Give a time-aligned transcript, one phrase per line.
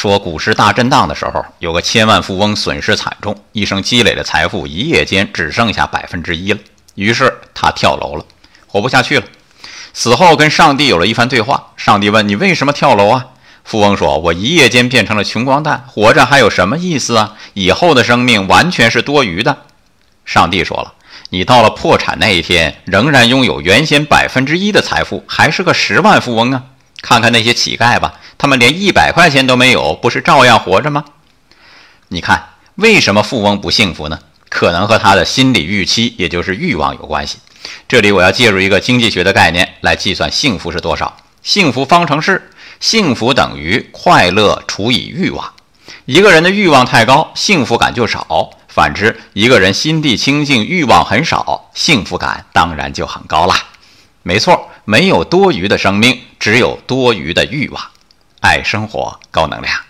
[0.00, 6.60] 说股市大震荡的时候，有个千万富翁损失惨重，一生积累的财富一夜间只剩下百分之一了。
[6.94, 8.24] 于是他跳楼了，
[8.68, 9.26] 活不下去了。
[9.92, 11.72] 死后跟上帝有了一番对话。
[11.76, 13.26] 上帝问：“你为什么跳楼啊？”
[13.64, 17.34] 富翁说：“我一夜间变成了穷光蛋，活着还有什么意思啊？
[17.54, 19.64] 以后的生命完全是多余的。”
[20.24, 20.94] 上帝说了
[21.30, 26.62] ：“你到了破产那一天，仍然拥有原先百分之一的财富，还是个十万富翁啊！
[27.00, 31.04] 看看那些乞丐吧。”他们连一百块钱都没有，不是照样活着吗？
[32.08, 34.20] 你看，为什么富翁不幸福呢？
[34.48, 37.38] 可能和他的心理预期，也就是欲望有关系。
[37.86, 41.16] 这里我要介入一个经济学的概念来计算幸福是多少。
[41.42, 45.52] 幸福方程式：幸福等于快乐除以欲望。
[46.06, 53.56] 一个人的欲望太高，幸福感就少；反之，一个人心地清净，欲望很少，幸福感当然就很高啦。
[54.22, 57.90] 没错，没有多余的生命，只有多余的欲望。
[58.40, 59.87] 爱生活，高能量。